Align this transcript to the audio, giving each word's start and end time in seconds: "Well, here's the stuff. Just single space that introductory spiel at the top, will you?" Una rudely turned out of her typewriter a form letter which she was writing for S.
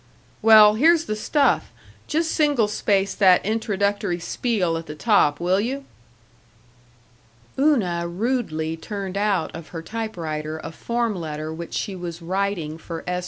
"Well, 0.41 0.73
here's 0.73 1.05
the 1.05 1.15
stuff. 1.15 1.71
Just 2.07 2.31
single 2.31 2.67
space 2.67 3.13
that 3.13 3.45
introductory 3.45 4.17
spiel 4.17 4.75
at 4.75 4.87
the 4.87 4.95
top, 4.95 5.39
will 5.39 5.59
you?" 5.61 5.85
Una 7.59 8.07
rudely 8.07 8.75
turned 8.75 9.15
out 9.15 9.53
of 9.55 9.67
her 9.67 9.83
typewriter 9.83 10.59
a 10.63 10.71
form 10.71 11.13
letter 11.15 11.53
which 11.53 11.75
she 11.75 11.95
was 11.95 12.19
writing 12.19 12.79
for 12.79 13.03
S. 13.05 13.19